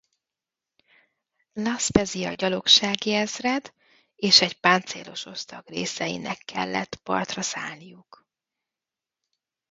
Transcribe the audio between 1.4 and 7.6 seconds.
La Spezia gyalogsági ezred és egy páncélos osztag részeinek kellett partra